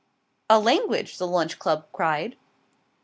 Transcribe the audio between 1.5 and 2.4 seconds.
Club cried.